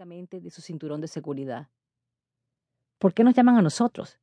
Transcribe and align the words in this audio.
de 0.00 0.50
su 0.50 0.62
cinturón 0.62 1.02
de 1.02 1.08
seguridad. 1.08 1.68
¿Por 2.98 3.12
qué 3.12 3.22
nos 3.22 3.34
llaman 3.34 3.58
a 3.58 3.62
nosotros? 3.62 4.16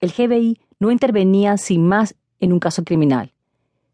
El 0.00 0.10
GBI 0.10 0.60
no 0.80 0.90
intervenía 0.90 1.58
sin 1.58 1.86
más 1.86 2.16
en 2.40 2.52
un 2.52 2.58
caso 2.58 2.82
criminal. 2.82 3.32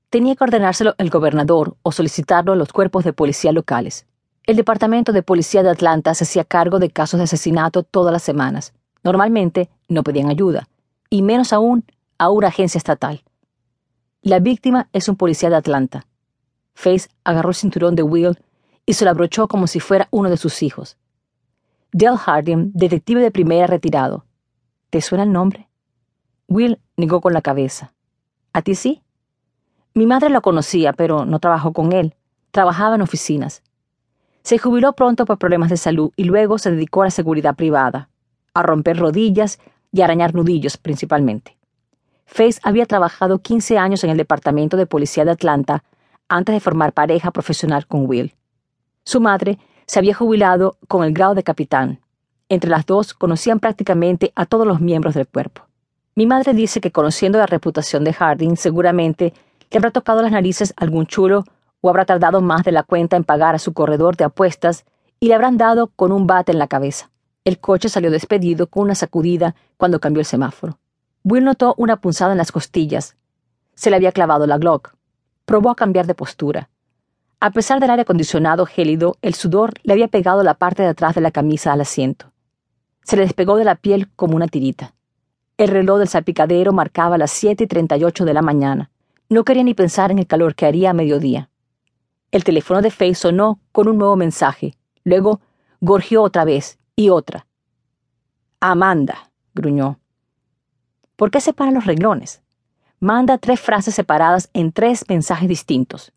Tenía 0.09 0.35
que 0.37 0.45
ordenárselo 0.45 0.95
el 0.97 1.11
gobernador 1.11 1.77
o 1.83 1.93
solicitarlo 1.93 2.53
a 2.53 2.57
los 2.57 2.73
cuerpos 2.73 3.05
de 3.05 3.13
policía 3.13 3.53
locales. 3.53 4.07
El 4.45 4.57
Departamento 4.57 5.13
de 5.13 5.23
Policía 5.23 5.63
de 5.63 5.69
Atlanta 5.69 6.15
se 6.15 6.25
hacía 6.25 6.45
cargo 6.45 6.79
de 6.79 6.89
casos 6.89 7.19
de 7.19 7.25
asesinato 7.25 7.83
todas 7.83 8.11
las 8.11 8.23
semanas. 8.23 8.73
Normalmente 9.05 9.69
no 9.87 10.03
pedían 10.03 10.31
ayuda, 10.31 10.67
y 11.11 11.21
menos 11.21 11.53
aún 11.53 11.85
a 12.17 12.31
una 12.31 12.49
agencia 12.49 12.79
estatal. 12.79 13.23
La 14.23 14.39
víctima 14.39 14.89
es 14.95 15.11
un 15.11 15.17
policía 15.17 15.51
de 15.51 15.57
Atlanta. 15.57 16.07
Face 16.73 17.11
agarró 17.23 17.51
el 17.51 17.55
cinturón 17.55 17.97
de 17.97 18.03
Will 18.03 18.39
y 18.87 18.95
se 18.95 19.05
lo 19.05 19.11
abrochó 19.11 19.47
como 19.47 19.67
si 19.67 19.79
fuera 19.79 20.09
uno 20.11 20.31
de 20.31 20.39
sus 20.39 20.63
hijos. 20.63 20.97
Dale 22.01 22.17
Harding, 22.17 22.71
detective 22.75 23.21
de 23.21 23.33
primera 23.33 23.67
retirado. 23.67 24.25
¿Te 24.89 25.01
suena 25.01 25.25
el 25.25 25.33
nombre? 25.33 25.69
Will 26.47 26.79
negó 26.97 27.21
con 27.21 27.33
la 27.33 27.43
cabeza. 27.43 27.93
¿A 28.53 28.63
ti 28.63 28.77
sí? 28.77 29.03
Mi 29.95 30.07
madre 30.07 30.31
lo 30.31 30.41
conocía, 30.41 30.93
pero 30.93 31.25
no 31.25 31.41
trabajó 31.41 31.73
con 31.73 31.93
él. 31.93 32.15
Trabajaba 32.53 32.95
en 32.95 33.03
oficinas. 33.03 33.65
Se 34.45 34.59
jubiló 34.59 34.93
pronto 34.93 35.25
por 35.25 35.39
problemas 35.39 35.71
de 35.71 35.77
salud 35.77 36.13
y 36.15 36.23
luego 36.23 36.59
se 36.59 36.71
dedicó 36.71 37.03
a 37.03 37.07
la 37.07 37.11
seguridad 37.11 37.57
privada, 37.57 38.11
a 38.55 38.63
romper 38.63 38.97
rodillas 38.97 39.59
y 39.91 40.03
a 40.03 40.05
arañar 40.05 40.37
nudillos 40.37 40.77
principalmente. 40.77 41.59
Face 42.27 42.61
había 42.63 42.87
trabajado 42.87 43.41
15 43.41 43.77
años 43.77 44.05
en 44.05 44.11
el 44.11 44.19
Departamento 44.19 44.77
de 44.77 44.87
Policía 44.87 45.25
de 45.25 45.33
Atlanta 45.33 45.83
antes 46.29 46.55
de 46.55 46.61
formar 46.61 46.93
pareja 46.93 47.33
profesional 47.33 47.89
con 47.89 48.07
Will. 48.07 48.37
Su 49.03 49.21
madre 49.21 49.59
se 49.89 49.99
había 49.99 50.15
jubilado 50.15 50.77
con 50.87 51.03
el 51.03 51.13
grado 51.13 51.35
de 51.35 51.43
capitán. 51.43 52.01
Entre 52.51 52.71
las 52.71 52.87
dos 52.87 53.15
conocían 53.15 53.59
prácticamente 53.59 54.33
a 54.37 54.45
todos 54.45 54.67
los 54.67 54.81
miembros 54.81 55.15
del 55.15 55.27
cuerpo. 55.27 55.63
Mi 56.15 56.27
madre 56.27 56.53
dice 56.53 56.81
que 56.81 56.93
conociendo 56.93 57.39
la 57.39 57.47
reputación 57.47 58.05
de 58.05 58.13
Harding, 58.13 58.57
seguramente 58.57 59.33
le 59.71 59.79
habrá 59.79 59.91
tocado 59.91 60.21
las 60.21 60.31
narices 60.31 60.75
algún 60.77 61.07
chulo 61.07 61.45
o 61.81 61.89
habrá 61.89 62.05
tardado 62.05 62.43
más 62.43 62.65
de 62.65 62.73
la 62.73 62.83
cuenta 62.83 63.17
en 63.17 63.25
pagar 63.25 63.55
a 63.55 63.59
su 63.59 63.73
corredor 63.73 64.17
de 64.17 64.25
apuestas 64.25 64.85
y 65.21 65.29
le 65.29 65.35
habrán 65.35 65.57
dado 65.57 65.89
con 65.89 66.13
un 66.13 66.27
bate 66.27 66.53
en 66.53 66.59
la 66.59 66.69
cabeza. 66.69 67.11
El 67.45 67.59
coche 67.59 67.89
salió 67.89 68.11
despedido 68.11 68.67
con 68.67 68.85
una 68.85 68.95
sacudida 68.95 69.55
cuando 69.79 70.01
cambió 70.01 70.21
el 70.21 70.27
semáforo. 70.27 70.79
Will 71.25 71.45
notó 71.45 71.75
una 71.79 71.97
punzada 71.97 72.33
en 72.33 72.39
las 72.39 72.53
costillas. 72.53 73.17
Se 73.75 73.89
le 73.89 73.97
había 73.97 74.13
clavado 74.13 74.47
la 74.47 74.59
Glock. 74.59 74.95
Probó 75.47 75.71
a 75.71 75.77
cambiar 75.77 76.07
de 76.07 76.15
postura. 76.15 76.69
A 77.41 77.53
pesar 77.53 77.79
del 77.79 77.91
aire 77.91 78.03
acondicionado 78.03 78.67
gélido, 78.67 79.17
el 79.23 79.35
sudor 79.35 79.75
le 79.85 79.93
había 79.93 80.09
pegado 80.09 80.43
la 80.43 80.55
parte 80.55 80.83
de 80.83 80.89
atrás 80.89 81.15
de 81.15 81.21
la 81.21 81.31
camisa 81.31 81.73
al 81.73 81.81
asiento. 81.81 82.33
Se 83.05 83.17
le 83.17 83.23
despegó 83.23 83.57
de 83.57 83.65
la 83.65 83.77
piel 83.77 84.11
como 84.17 84.35
una 84.35 84.49
tirita. 84.49 84.95
El 85.57 85.69
reloj 85.69 86.01
del 86.01 86.09
salpicadero 86.09 86.73
marcaba 86.73 87.17
las 87.17 87.31
siete 87.31 87.65
y 87.65 87.67
treinta 87.69 87.97
y 87.97 88.03
ocho 88.03 88.25
de 88.25 88.35
la 88.35 88.43
mañana. 88.43 88.91
No 89.29 89.45
quería 89.45 89.63
ni 89.63 89.75
pensar 89.75 90.11
en 90.11 90.19
el 90.19 90.27
calor 90.27 90.57
que 90.57 90.67
haría 90.67 90.91
a 90.91 90.95
mediodía. 90.95 91.49
El 92.33 92.43
teléfono 92.43 92.83
de 92.83 92.91
Faye 92.91 93.15
sonó 93.15 93.61
con 93.71 93.87
un 93.87 93.99
nuevo 93.99 94.17
mensaje. 94.17 94.75
Luego 95.05 95.41
gorgió 95.81 96.23
otra 96.23 96.45
vez 96.45 96.79
y 96.97 97.11
otra. 97.11 97.47
Amanda, 98.59 99.31
gruñó. 99.55 100.01
¿Por 101.15 101.31
qué 101.31 101.41
separa 101.41 101.71
los 101.71 101.87
renglones? 101.87 102.43
Manda 102.99 103.39
tres 103.39 103.61
frases 103.61 103.95
separadas 103.95 104.51
en 104.55 104.73
tres 104.73 105.05
mensajes 105.09 105.49
distintos 105.49 106.13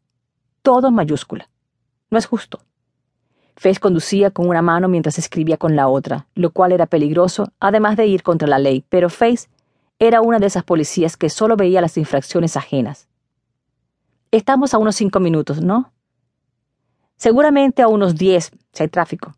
todo 0.62 0.88
en 0.88 0.96
mayúscula. 0.96 1.50
No 2.10 2.18
es 2.18 2.26
justo. 2.26 2.62
Fez 3.56 3.80
conducía 3.80 4.32
con 4.32 4.48
una 4.48 4.62
mano 4.62 4.88
mientras 4.88 5.18
escribía 5.20 5.58
con 5.58 5.76
la 5.76 5.88
otra, 5.88 6.28
lo 6.36 6.52
cual 6.52 6.72
era 6.72 6.86
peligroso, 6.86 7.52
además 7.60 7.98
de 7.98 8.08
ir 8.08 8.24
contra 8.24 8.48
la 8.48 8.60
ley, 8.60 8.86
pero 8.90 9.10
Face 9.10 9.50
era 10.00 10.22
una 10.22 10.40
de 10.40 10.48
esas 10.48 10.64
policías 10.64 11.16
que 11.16 11.30
solo 11.30 11.56
veía 11.56 11.82
las 11.82 11.98
infracciones 11.98 12.58
ajenas. 12.58 13.08
Estamos 14.32 14.74
a 14.74 14.78
unos 14.78 14.96
cinco 14.96 15.20
minutos, 15.20 15.62
¿no? 15.62 15.92
Seguramente 17.18 17.82
a 17.84 17.88
unos 17.88 18.16
diez, 18.16 18.52
si 18.74 18.84
hay 18.84 18.90
tráfico. 18.90 19.36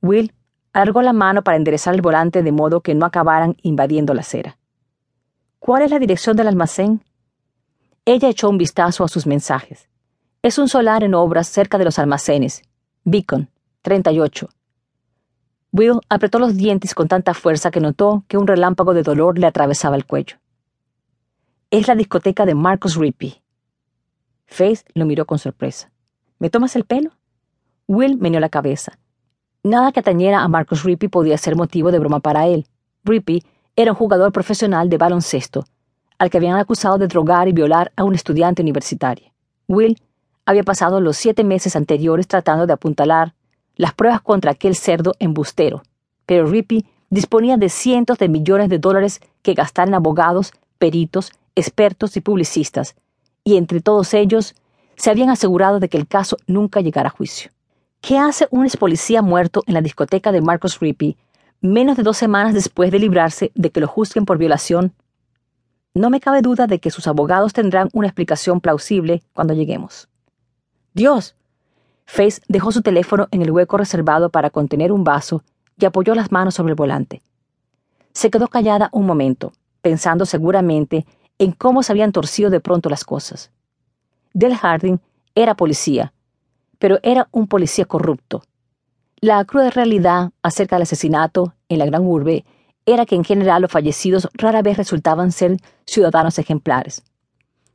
Will 0.00 0.32
alargó 0.72 1.02
la 1.02 1.12
mano 1.12 1.42
para 1.42 1.56
enderezar 1.56 1.94
el 1.94 2.00
volante 2.00 2.42
de 2.42 2.52
modo 2.52 2.80
que 2.80 2.94
no 2.94 3.04
acabaran 3.04 3.56
invadiendo 3.62 4.14
la 4.14 4.20
acera. 4.20 4.56
¿Cuál 5.58 5.82
es 5.82 5.90
la 5.90 5.98
dirección 5.98 6.36
del 6.36 6.48
almacén? 6.48 7.04
Ella 8.04 8.28
echó 8.28 8.48
un 8.48 8.56
vistazo 8.56 9.04
a 9.04 9.08
sus 9.08 9.26
mensajes. 9.26 9.88
Es 10.40 10.56
un 10.56 10.68
solar 10.68 11.02
en 11.02 11.14
obras 11.14 11.48
cerca 11.48 11.78
de 11.78 11.84
los 11.84 11.98
almacenes. 11.98 12.62
Beacon, 13.02 13.50
38. 13.82 14.48
Will 15.72 15.98
apretó 16.08 16.38
los 16.38 16.56
dientes 16.56 16.94
con 16.94 17.08
tanta 17.08 17.34
fuerza 17.34 17.72
que 17.72 17.80
notó 17.80 18.22
que 18.28 18.38
un 18.38 18.46
relámpago 18.46 18.94
de 18.94 19.02
dolor 19.02 19.36
le 19.36 19.48
atravesaba 19.48 19.96
el 19.96 20.06
cuello. 20.06 20.36
Es 21.70 21.88
la 21.88 21.96
discoteca 21.96 22.46
de 22.46 22.54
Marcus 22.54 22.94
Rippey. 22.94 23.42
Faith 24.46 24.88
lo 24.94 25.06
miró 25.06 25.26
con 25.26 25.40
sorpresa. 25.40 25.90
¿Me 26.38 26.50
tomas 26.50 26.76
el 26.76 26.84
pelo? 26.84 27.10
Will 27.88 28.16
meneó 28.16 28.38
la 28.38 28.48
cabeza. 28.48 28.96
Nada 29.64 29.90
que 29.90 30.00
atañera 30.00 30.42
a 30.42 30.48
Marcus 30.48 30.84
Rippey 30.84 31.08
podía 31.08 31.36
ser 31.36 31.56
motivo 31.56 31.90
de 31.90 31.98
broma 31.98 32.20
para 32.20 32.46
él. 32.46 32.64
Rippey 33.02 33.42
era 33.74 33.90
un 33.90 33.98
jugador 33.98 34.30
profesional 34.30 34.88
de 34.88 34.98
baloncesto, 34.98 35.64
al 36.16 36.30
que 36.30 36.38
habían 36.38 36.58
acusado 36.58 36.96
de 36.96 37.08
drogar 37.08 37.48
y 37.48 37.52
violar 37.52 37.90
a 37.96 38.04
un 38.04 38.14
estudiante 38.14 38.62
universitario. 38.62 39.32
Will 39.66 40.00
había 40.48 40.62
pasado 40.62 41.02
los 41.02 41.18
siete 41.18 41.44
meses 41.44 41.76
anteriores 41.76 42.26
tratando 42.26 42.66
de 42.66 42.72
apuntalar 42.72 43.34
las 43.76 43.92
pruebas 43.92 44.22
contra 44.22 44.52
aquel 44.52 44.74
cerdo 44.76 45.12
embustero, 45.18 45.82
pero 46.24 46.46
Rippey 46.46 46.86
disponía 47.10 47.58
de 47.58 47.68
cientos 47.68 48.16
de 48.16 48.30
millones 48.30 48.70
de 48.70 48.78
dólares 48.78 49.20
que 49.42 49.52
gastar 49.52 49.88
en 49.88 49.94
abogados, 49.94 50.54
peritos, 50.78 51.32
expertos 51.54 52.16
y 52.16 52.22
publicistas, 52.22 52.96
y 53.44 53.58
entre 53.58 53.82
todos 53.82 54.14
ellos 54.14 54.54
se 54.96 55.10
habían 55.10 55.28
asegurado 55.28 55.80
de 55.80 55.90
que 55.90 55.98
el 55.98 56.08
caso 56.08 56.38
nunca 56.46 56.80
llegara 56.80 57.08
a 57.08 57.12
juicio. 57.12 57.50
¿Qué 58.00 58.16
hace 58.16 58.48
un 58.50 58.64
ex 58.64 58.78
policía 58.78 59.20
muerto 59.20 59.62
en 59.66 59.74
la 59.74 59.82
discoteca 59.82 60.32
de 60.32 60.40
Marcus 60.40 60.80
Rippey 60.80 61.18
menos 61.60 61.98
de 61.98 62.04
dos 62.04 62.16
semanas 62.16 62.54
después 62.54 62.90
de 62.90 63.00
librarse 63.00 63.52
de 63.54 63.68
que 63.68 63.80
lo 63.80 63.86
juzguen 63.86 64.24
por 64.24 64.38
violación? 64.38 64.94
No 65.92 66.08
me 66.08 66.20
cabe 66.20 66.40
duda 66.40 66.66
de 66.66 66.78
que 66.78 66.90
sus 66.90 67.06
abogados 67.06 67.52
tendrán 67.52 67.90
una 67.92 68.06
explicación 68.06 68.62
plausible 68.62 69.22
cuando 69.34 69.52
lleguemos. 69.52 70.08
Dios. 70.98 71.36
Face 72.06 72.42
dejó 72.48 72.72
su 72.72 72.82
teléfono 72.82 73.28
en 73.30 73.40
el 73.42 73.52
hueco 73.52 73.76
reservado 73.76 74.30
para 74.30 74.50
contener 74.50 74.90
un 74.90 75.04
vaso 75.04 75.44
y 75.78 75.84
apoyó 75.84 76.12
las 76.16 76.32
manos 76.32 76.56
sobre 76.56 76.72
el 76.72 76.74
volante. 76.74 77.22
Se 78.12 78.30
quedó 78.30 78.48
callada 78.48 78.88
un 78.90 79.06
momento, 79.06 79.52
pensando 79.80 80.26
seguramente 80.26 81.06
en 81.38 81.52
cómo 81.52 81.84
se 81.84 81.92
habían 81.92 82.10
torcido 82.10 82.50
de 82.50 82.58
pronto 82.58 82.90
las 82.90 83.04
cosas. 83.04 83.52
Del 84.34 84.56
Harding 84.56 84.98
era 85.36 85.54
policía, 85.54 86.12
pero 86.80 86.98
era 87.04 87.28
un 87.30 87.46
policía 87.46 87.84
corrupto. 87.84 88.42
La 89.20 89.44
cruda 89.44 89.70
realidad 89.70 90.32
acerca 90.42 90.74
del 90.74 90.82
asesinato 90.82 91.54
en 91.68 91.78
la 91.78 91.86
gran 91.86 92.04
urbe 92.04 92.44
era 92.86 93.06
que 93.06 93.14
en 93.14 93.22
general 93.22 93.62
los 93.62 93.70
fallecidos 93.70 94.28
rara 94.32 94.62
vez 94.62 94.76
resultaban 94.76 95.30
ser 95.30 95.58
ciudadanos 95.86 96.40
ejemplares. 96.40 97.04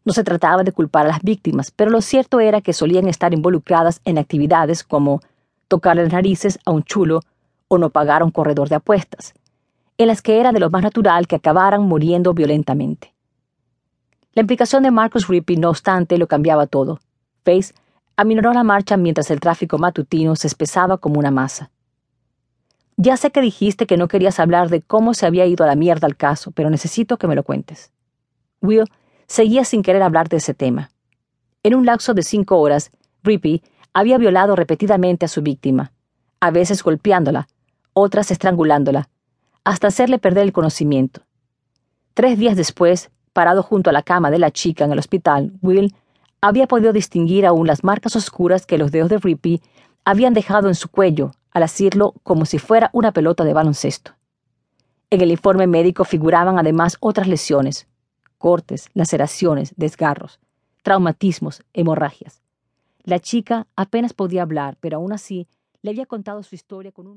No 0.06 0.14
se 0.14 0.24
trataba 0.24 0.64
de 0.64 0.72
culpar 0.72 1.06
a 1.06 1.09
las 1.09 1.22
víctimas, 1.22 1.72
pero 1.72 1.91
lo 1.91 2.02
cierto 2.02 2.40
era 2.40 2.62
que 2.62 2.74
solían 2.74 3.08
estar 3.08 3.34
involucradas 3.34 4.02
en 4.06 4.18
actividades 4.18 4.84
como 4.84 5.22
tocar 5.68 5.96
las 5.96 6.12
narices 6.12 6.59
a 6.66 6.72
un 6.72 6.84
chulo 6.84 7.22
o 7.68 7.78
no 7.78 7.90
pagar 7.90 8.22
a 8.22 8.25
un 8.25 8.31
corredor 8.31 8.69
de 8.69 8.75
apuestas, 8.75 9.34
en 9.97 10.08
las 10.08 10.22
que 10.22 10.40
era 10.40 10.52
de 10.52 10.59
lo 10.59 10.69
más 10.69 10.84
natural 10.84 11.28
que 11.28 11.36
acabaran 11.36 11.81
muriendo 11.84 12.34
violentamente. 12.34 13.14
La 14.34 14.41
implicación 14.41 14.84
de 14.84 14.91
Marcus 14.91 15.28
Rippey, 15.28 15.58
no 15.58 15.69
obstante, 15.69 16.18
lo 16.18 16.28
cambiaba 16.28 16.68
todo. 16.68 17.00
Face 17.46 17.74
aminoró 18.16 18.53
la 18.53 18.64
marcha 18.64 18.97
mientras 18.97 19.31
el 19.31 19.40
tráfico 19.40 19.78
matutino 19.78 20.35
se 20.35 20.47
espesaba 20.47 20.97
como 20.97 21.20
una 21.20 21.31
masa. 21.31 21.72
Ya 22.97 23.18
sé 23.18 23.32
que 23.32 23.41
dijiste 23.41 23.88
que 23.88 23.97
no 23.97 24.08
querías 24.08 24.40
hablar 24.40 24.70
de 24.70 24.82
cómo 24.82 25.14
se 25.14 25.26
había 25.26 25.46
ido 25.46 25.64
a 25.64 25.67
la 25.67 25.76
mierda 25.76 26.08
el 26.08 26.16
caso, 26.16 26.52
pero 26.52 26.70
necesito 26.70 27.17
que 27.17 27.28
me 27.28 27.35
lo 27.35 27.44
cuentes. 27.44 27.91
Will 28.61 28.85
seguía 29.34 29.66
sin 29.66 29.82
querer 29.82 30.03
hablar 30.03 30.30
de 30.30 30.38
ese 30.38 30.53
tema. 30.53 30.91
En 31.64 31.74
un 31.74 31.88
lapso 31.88 32.14
de 32.14 32.22
cinco 32.22 32.59
horas, 32.59 32.91
Rippey 33.24 33.64
había 33.91 34.20
violado 34.20 34.56
repetidamente 34.56 35.26
a 35.26 35.28
su 35.28 35.41
víctima, 35.41 35.91
a 36.40 36.52
veces 36.52 36.84
golpeándola, 36.84 37.47
otras 37.94 38.30
estrangulándola, 38.30 39.09
hasta 39.64 39.88
hacerle 39.88 40.20
perder 40.20 40.44
el 40.44 40.53
conocimiento. 40.53 41.22
Tres 42.14 42.38
días 42.38 42.56
después, 42.56 43.09
parado 43.34 43.64
junto 43.64 43.90
a 43.90 43.94
la 43.94 44.03
cama 44.03 44.30
de 44.30 44.38
la 44.38 44.52
chica 44.52 44.85
en 44.85 44.91
el 44.91 45.00
hospital, 45.00 45.53
Will 45.64 45.96
había 46.40 46.68
podido 46.68 46.94
distinguir 46.94 47.47
aún 47.47 47.66
las 47.66 47.84
marcas 47.84 48.16
oscuras 48.16 48.68
que 48.68 48.78
los 48.78 48.91
dedos 48.91 49.09
de 49.09 49.18
Rippey 49.18 49.64
habían 50.06 50.35
dejado 50.35 50.68
en 50.68 50.76
su 50.76 50.90
cuello 50.90 51.32
al 51.50 51.64
asirlo 51.64 52.14
como 52.22 52.46
si 52.46 52.59
fuera 52.59 52.91
una 52.94 53.12
pelota 53.12 53.44
de 53.44 53.53
baloncesto. 53.53 54.12
En 55.09 55.22
el 55.22 55.32
informe 55.32 55.66
médico 55.66 56.06
figuraban 56.06 56.59
además 56.59 56.97
otras 57.00 57.28
lesiones, 57.28 57.88
cortes, 58.43 58.90
laceraciones, 58.93 59.73
desgarros, 59.78 60.41
traumatismos, 60.81 61.63
hemorragias. 61.72 62.41
La 63.05 63.19
chica 63.19 63.67
apenas 63.78 64.11
podía 64.11 64.41
hablar, 64.41 64.75
pero 64.81 64.97
aún 64.97 65.13
así 65.13 65.47
le 65.81 65.91
había 65.91 66.05
contado 66.05 66.43
su 66.43 66.53
historia 66.53 66.91
con 66.91 67.07
un 67.07 67.11